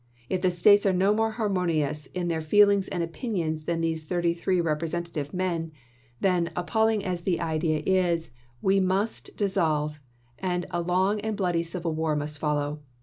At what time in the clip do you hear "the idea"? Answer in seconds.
7.21-7.83